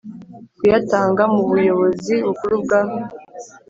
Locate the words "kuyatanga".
0.57-1.23